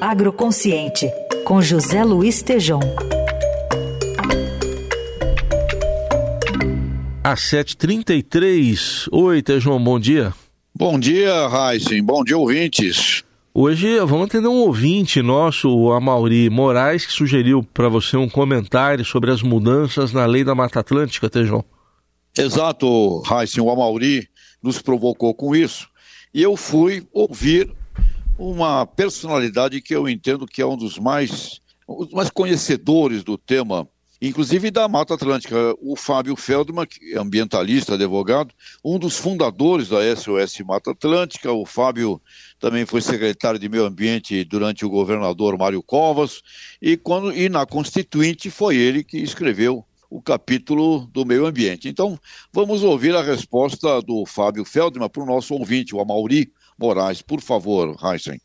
[0.00, 1.10] Agroconsciente,
[1.44, 2.78] com José Luiz Tejom.
[7.24, 9.08] Às 7h33.
[9.10, 10.32] Oi, Tejom, bom dia.
[10.72, 12.00] Bom dia, Heisen.
[12.00, 13.24] Bom dia, ouvintes.
[13.52, 19.04] Hoje vamos atender um ouvinte nosso, o Amauri Moraes, que sugeriu para você um comentário
[19.04, 21.64] sobre as mudanças na lei da Mata Atlântica, Tejão.
[22.36, 23.64] Exato, Heisen.
[23.64, 24.28] O Amauri
[24.62, 25.88] nos provocou com isso.
[26.32, 27.68] E eu fui ouvir
[28.38, 33.86] uma personalidade que eu entendo que é um dos mais, os mais conhecedores do tema,
[34.22, 39.98] inclusive da Mata Atlântica, o Fábio Feldman, que é ambientalista, advogado, um dos fundadores da
[40.16, 41.52] SOS Mata Atlântica.
[41.52, 42.22] O Fábio
[42.60, 46.40] também foi secretário de Meio Ambiente durante o governador Mário Covas,
[46.80, 51.86] e, quando, e na Constituinte foi ele que escreveu o capítulo do meio ambiente.
[51.86, 52.18] Então,
[52.50, 57.22] vamos ouvir a resposta do Fábio Feldman para o nosso ouvinte, o Amauri Moraes.
[57.22, 58.40] Por favor, Heisen.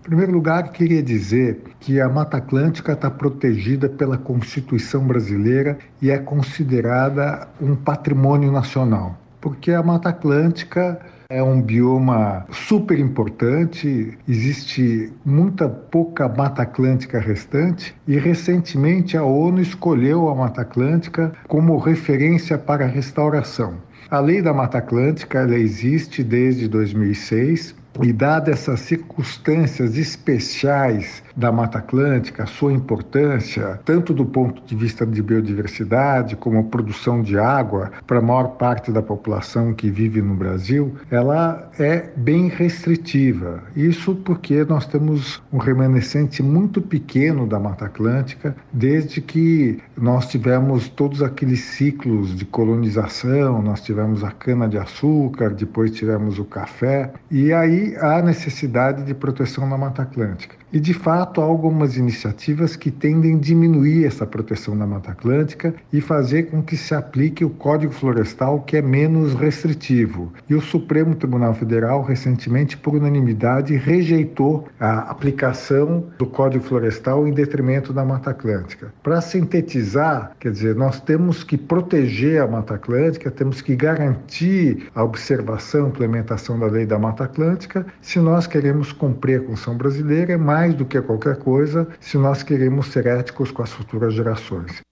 [0.00, 6.10] Em primeiro lugar, queria dizer que a Mata Atlântica está protegida pela Constituição brasileira e
[6.10, 15.12] é considerada um patrimônio nacional, porque a Mata Atlântica é um bioma super importante, existe
[15.24, 22.56] muita pouca Mata Atlântica restante e recentemente a ONU escolheu a Mata Atlântica como referência
[22.56, 23.74] para restauração.
[24.08, 31.52] A Lei da Mata Atlântica ela existe desde 2006 e, dadas essas circunstâncias especiais da
[31.52, 37.22] Mata Atlântica, a sua importância, tanto do ponto de vista de biodiversidade, como a produção
[37.22, 42.48] de água para a maior parte da população que vive no Brasil, ela é bem
[42.48, 43.62] restritiva.
[43.76, 50.88] Isso porque nós temos um remanescente muito pequeno da Mata Atlântica, desde que nós tivemos
[50.88, 57.94] todos aqueles ciclos de colonização, nós tivemos a cana-de-açúcar, depois tivemos o café, e aí
[58.00, 60.56] há necessidade de proteção na Mata Atlântica.
[60.76, 65.74] E, de fato, há algumas iniciativas que tendem a diminuir essa proteção da Mata Atlântica
[65.90, 70.30] e fazer com que se aplique o Código Florestal, que é menos restritivo.
[70.46, 77.32] E o Supremo Tribunal Federal, recentemente, por unanimidade, rejeitou a aplicação do Código Florestal em
[77.32, 78.92] detrimento da Mata Atlântica.
[79.02, 85.02] Para sintetizar, quer dizer, nós temos que proteger a Mata Atlântica, temos que garantir a
[85.02, 90.34] observação e implementação da lei da Mata Atlântica, se nós queremos cumprir a Constituição brasileira,
[90.34, 94.82] é mais do que qualquer coisa se nós queremos ser éticos com as futuras gerações.